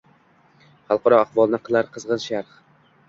Xalqaro 0.87 1.19
ahvolni 1.25 1.61
qilar 1.67 1.93
qizg’in 1.99 2.25
sharh: 2.25 2.57